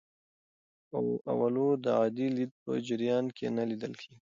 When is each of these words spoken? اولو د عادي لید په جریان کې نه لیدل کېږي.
اولو 1.31 1.67
د 1.83 1.85
عادي 1.99 2.27
لید 2.37 2.51
په 2.63 2.71
جریان 2.87 3.25
کې 3.37 3.45
نه 3.57 3.63
لیدل 3.69 3.93
کېږي. 4.01 4.19